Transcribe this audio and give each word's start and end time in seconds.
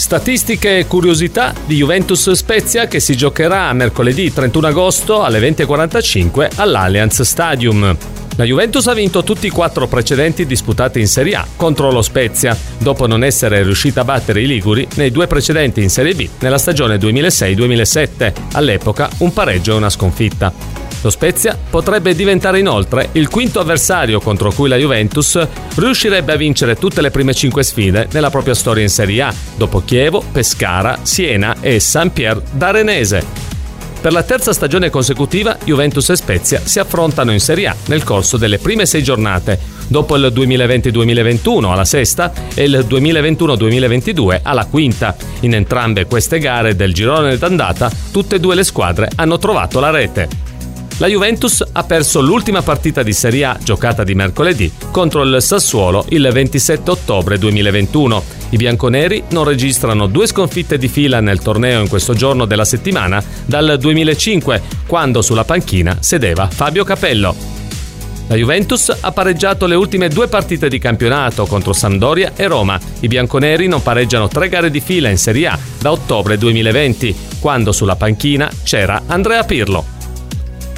Statistiche 0.00 0.78
e 0.78 0.86
curiosità 0.86 1.52
di 1.66 1.76
Juventus 1.76 2.30
Spezia 2.30 2.86
che 2.88 3.00
si 3.00 3.14
giocherà 3.14 3.70
mercoledì 3.74 4.32
31 4.32 4.68
agosto 4.68 5.22
alle 5.22 5.38
20.45 5.40 6.52
all'Allianz 6.56 7.20
Stadium. 7.20 7.96
La 8.36 8.44
Juventus 8.44 8.86
ha 8.86 8.94
vinto 8.94 9.22
tutti 9.22 9.46
i 9.46 9.50
quattro 9.50 9.86
precedenti 9.88 10.46
disputati 10.46 11.00
in 11.00 11.06
Serie 11.06 11.34
A 11.34 11.46
contro 11.54 11.92
lo 11.92 12.00
Spezia, 12.00 12.56
dopo 12.78 13.06
non 13.06 13.22
essere 13.22 13.62
riuscita 13.62 14.00
a 14.00 14.04
battere 14.04 14.40
i 14.40 14.46
Liguri 14.46 14.88
nei 14.94 15.10
due 15.10 15.26
precedenti 15.26 15.82
in 15.82 15.90
Serie 15.90 16.14
B 16.14 16.26
nella 16.38 16.58
stagione 16.58 16.96
2006-2007, 16.96 18.32
all'epoca 18.52 19.10
un 19.18 19.34
pareggio 19.34 19.72
e 19.72 19.76
una 19.76 19.90
sconfitta. 19.90 20.69
Lo 21.02 21.10
Spezia 21.10 21.58
potrebbe 21.70 22.14
diventare 22.14 22.58
inoltre 22.58 23.08
il 23.12 23.28
quinto 23.28 23.58
avversario 23.60 24.20
contro 24.20 24.52
cui 24.52 24.68
la 24.68 24.76
Juventus 24.76 25.38
riuscirebbe 25.76 26.32
a 26.32 26.36
vincere 26.36 26.76
tutte 26.76 27.00
le 27.00 27.10
prime 27.10 27.32
cinque 27.32 27.62
sfide 27.62 28.08
nella 28.12 28.28
propria 28.28 28.54
storia 28.54 28.82
in 28.82 28.90
Serie 28.90 29.22
A, 29.22 29.34
dopo 29.56 29.82
Chievo, 29.84 30.22
Pescara, 30.30 30.98
Siena 31.02 31.56
e 31.60 31.80
Saint-Pierre 31.80 32.42
d'Arenese. 32.50 33.48
Per 34.00 34.12
la 34.12 34.22
terza 34.22 34.54
stagione 34.54 34.88
consecutiva, 34.88 35.58
Juventus 35.64 36.08
e 36.08 36.16
Spezia 36.16 36.60
si 36.64 36.78
affrontano 36.78 37.32
in 37.32 37.40
Serie 37.40 37.68
A 37.68 37.76
nel 37.86 38.02
corso 38.02 38.36
delle 38.36 38.58
prime 38.58 38.84
sei 38.86 39.02
giornate, 39.02 39.58
dopo 39.88 40.16
il 40.16 40.32
2020-2021 40.34 41.70
alla 41.70 41.84
sesta 41.84 42.32
e 42.54 42.64
il 42.64 42.86
2021-2022 42.88 44.40
alla 44.42 44.66
quinta. 44.66 45.14
In 45.40 45.54
entrambe 45.54 46.06
queste 46.06 46.38
gare 46.38 46.76
del 46.76 46.94
girone 46.94 47.36
d'andata, 47.36 47.90
tutte 48.10 48.36
e 48.36 48.40
due 48.40 48.54
le 48.54 48.64
squadre 48.64 49.10
hanno 49.16 49.38
trovato 49.38 49.80
la 49.80 49.90
rete. 49.90 50.49
La 51.00 51.06
Juventus 51.06 51.64
ha 51.72 51.82
perso 51.84 52.20
l'ultima 52.20 52.60
partita 52.60 53.02
di 53.02 53.14
Serie 53.14 53.44
A 53.44 53.58
giocata 53.62 54.04
di 54.04 54.14
mercoledì 54.14 54.70
contro 54.90 55.22
il 55.22 55.40
Sassuolo 55.40 56.04
il 56.10 56.28
27 56.30 56.90
ottobre 56.90 57.38
2021. 57.38 58.22
I 58.50 58.58
bianconeri 58.58 59.22
non 59.30 59.44
registrano 59.44 60.08
due 60.08 60.26
sconfitte 60.26 60.76
di 60.76 60.88
fila 60.88 61.20
nel 61.20 61.40
torneo 61.40 61.80
in 61.80 61.88
questo 61.88 62.12
giorno 62.12 62.44
della 62.44 62.66
settimana 62.66 63.24
dal 63.46 63.78
2005, 63.80 64.60
quando 64.86 65.22
sulla 65.22 65.44
panchina 65.44 65.96
sedeva 66.00 66.50
Fabio 66.50 66.84
Capello. 66.84 67.34
La 68.26 68.36
Juventus 68.36 68.94
ha 69.00 69.10
pareggiato 69.10 69.64
le 69.64 69.76
ultime 69.76 70.08
due 70.08 70.28
partite 70.28 70.68
di 70.68 70.78
campionato 70.78 71.46
contro 71.46 71.72
Sampdoria 71.72 72.32
e 72.36 72.46
Roma. 72.46 72.78
I 73.00 73.08
bianconeri 73.08 73.68
non 73.68 73.82
pareggiano 73.82 74.28
tre 74.28 74.50
gare 74.50 74.70
di 74.70 74.80
fila 74.80 75.08
in 75.08 75.16
Serie 75.16 75.46
A 75.46 75.58
da 75.80 75.92
ottobre 75.92 76.36
2020, 76.36 77.16
quando 77.40 77.72
sulla 77.72 77.96
panchina 77.96 78.50
c'era 78.64 79.04
Andrea 79.06 79.44
Pirlo. 79.44 79.99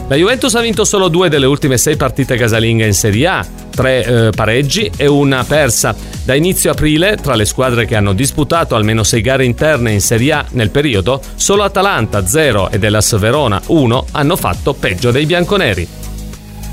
La 0.08 0.16
Juventus 0.16 0.54
ha 0.56 0.60
vinto 0.60 0.84
solo 0.84 1.08
due 1.08 1.30
delle 1.30 1.46
ultime 1.46 1.78
sei 1.78 1.96
partite 1.96 2.36
casalinghe 2.36 2.84
in 2.84 2.92
Serie 2.92 3.26
A, 3.26 3.46
tre 3.70 4.04
eh, 4.04 4.30
pareggi 4.30 4.90
e 4.96 5.06
una 5.06 5.42
persa. 5.44 5.94
Da 6.24 6.34
inizio 6.34 6.70
aprile, 6.70 7.16
tra 7.16 7.34
le 7.34 7.46
squadre 7.46 7.86
che 7.86 7.96
hanno 7.96 8.12
disputato 8.12 8.74
almeno 8.74 9.04
sei 9.04 9.22
gare 9.22 9.44
interne 9.44 9.92
in 9.92 10.00
Serie 10.00 10.32
A 10.32 10.44
nel 10.50 10.70
periodo, 10.70 11.20
solo 11.34 11.62
Atalanta 11.62 12.26
0 12.26 12.70
e 12.70 12.78
Hellas 12.80 13.18
Verona 13.18 13.60
1 13.64 14.06
hanno 14.12 14.36
fatto 14.36 14.74
peggio 14.74 15.10
dei 15.10 15.24
bianconeri. 15.24 15.88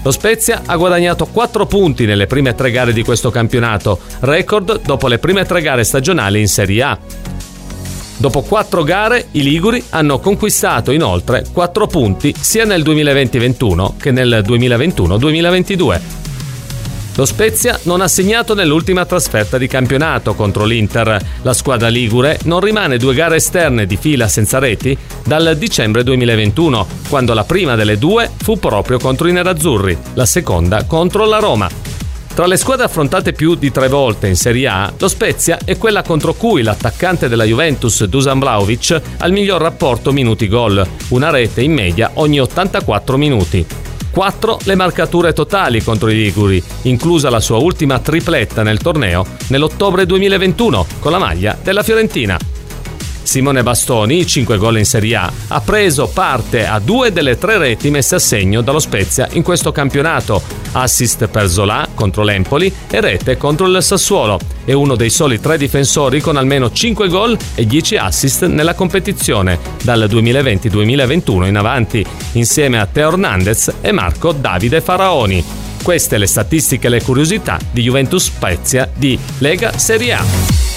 Lo 0.02 0.12
Spezia 0.12 0.64
ha 0.66 0.76
guadagnato 0.76 1.26
4 1.26 1.66
punti 1.66 2.06
nelle 2.06 2.28
prime 2.28 2.56
tre 2.56 2.72
gare 2.72 2.94
di 2.94 3.04
questo 3.04 3.32
campionato, 3.32 4.00
record 4.22 4.82
dopo 4.82 5.08
le 5.08 5.20
prime 5.20 5.46
tre 5.46 5.62
gare 5.62 5.84
stagionali 5.84 6.40
in 6.40 6.48
Serie 6.48 6.84
A. 6.84 7.00
Dopo 8.20 8.42
quattro 8.42 8.84
gare, 8.84 9.28
i 9.32 9.44
Liguri 9.44 9.82
hanno 9.92 10.20
conquistato 10.20 10.92
inoltre 10.92 11.46
quattro 11.54 11.88
punti 11.88 12.36
sia 12.38 12.66
nel 12.66 12.82
2020-21 12.84 13.94
che 13.98 14.12
nel 14.12 14.44
2021-2022. 14.46 16.02
Lo 17.16 17.26
Spezia 17.26 17.80
non 17.84 18.02
ha 18.02 18.10
segnato 18.10 18.54
nell'ultima 18.54 19.06
trasferta 19.06 19.58
di 19.58 19.68
campionato 19.68 20.36
contro 20.36 20.66
l'Inter. 20.66 21.18
La 21.44 21.54
squadra 21.54 21.88
ligure 21.88 22.38
non 22.44 22.60
rimane 22.60 22.98
due 22.98 23.14
gare 23.14 23.38
esterne 23.38 23.86
di 23.86 23.96
fila 23.96 24.28
senza 24.28 24.60
reti 24.60 24.98
dal 25.24 25.56
dicembre 25.58 26.04
2021, 26.04 26.88
quando 27.08 27.34
la 27.34 27.46
prima 27.46 27.76
delle 27.76 27.98
due 27.98 28.30
fu 28.36 28.60
proprio 28.60 29.00
contro 29.00 29.30
i 29.30 29.32
nerazzurri, 29.32 29.98
la 30.16 30.26
seconda 30.26 30.84
contro 30.84 31.26
la 31.26 31.40
Roma. 31.40 31.89
Tra 32.40 32.48
le 32.48 32.56
squadre 32.56 32.86
affrontate 32.86 33.34
più 33.34 33.56
di 33.56 33.70
tre 33.70 33.90
volte 33.90 34.28
in 34.28 34.38
Serie 34.38 34.66
A, 34.70 34.94
lo 34.98 35.10
Spezia 35.10 35.60
è 35.66 35.78
quella 35.78 36.04
contro 36.04 36.34
cui 36.34 36.62
l'attaccante 36.62 37.28
della 37.28 37.44
Juventus 37.44 38.06
Dusan 38.06 38.40
Vlaovic 38.40 39.02
ha 39.18 39.28
il 39.28 39.34
miglior 39.34 39.60
rapporto 39.60 40.14
minuti-gol, 40.14 40.88
una 41.10 41.32
rete 41.32 41.62
in 41.62 41.74
media 41.74 42.12
ogni 42.14 42.40
84 42.40 43.18
minuti. 43.18 43.66
4 44.10 44.60
le 44.64 44.76
marcature 44.76 45.34
totali 45.34 45.84
contro 45.84 46.10
i 46.10 46.16
Liguri, 46.16 46.64
inclusa 46.84 47.30
la 47.30 47.42
sua 47.42 47.58
ultima 47.58 48.00
tripletta 48.00 48.64
nel 48.64 48.80
torneo 48.80 49.26
nell'ottobre 49.50 50.06
2021 50.06 50.86
con 51.00 51.12
la 51.12 51.18
maglia 51.18 51.58
della 51.62 51.84
Fiorentina. 51.84 52.59
Simone 53.30 53.62
Bastoni, 53.62 54.26
5 54.26 54.58
gol 54.58 54.80
in 54.80 54.86
Serie 54.86 55.16
A, 55.16 55.32
ha 55.50 55.62
preso 55.62 56.08
parte 56.08 56.66
a 56.66 56.80
due 56.80 57.12
delle 57.12 57.38
tre 57.38 57.60
reti 57.60 57.92
messe 57.92 58.16
a 58.16 58.20
segno 58.20 58.62
dallo 58.62 58.80
Spezia 58.80 59.28
in 59.34 59.44
questo 59.44 59.72
campionato, 59.72 60.42
assist 60.72 61.28
per 61.28 61.48
Zola 61.48 61.88
contro 61.94 62.24
l'Empoli 62.24 62.74
e 62.90 63.00
rete 63.00 63.38
contro 63.38 63.68
il 63.68 63.84
Sassuolo. 63.84 64.40
È 64.66 64.74
uno 64.74 64.96
dei 64.96 65.12
soli 65.12 65.40
tre 65.40 65.60
difensori 65.60 66.22
con 66.22 66.38
almeno 66.38 66.72
5 66.72 67.08
gol 67.08 67.38
e 67.54 67.68
10 67.68 67.98
assist 67.98 68.48
nella 68.48 68.74
competizione 68.74 69.60
dal 69.84 70.08
2020-2021 70.10 71.46
in 71.46 71.58
avanti, 71.58 72.04
insieme 72.32 72.80
a 72.80 72.88
Teo 72.88 73.10
Hernandez 73.10 73.76
e 73.80 73.92
Marco 73.92 74.32
Davide 74.32 74.82
Faraoni. 74.82 75.46
Queste 75.84 76.18
le 76.18 76.26
statistiche 76.26 76.88
e 76.88 76.90
le 76.90 77.04
curiosità 77.04 77.60
di 77.70 77.84
Juventus 77.84 78.24
Spezia 78.24 78.90
di 78.92 79.20
Lega 79.38 79.78
Serie 79.78 80.14
A. 80.14 80.69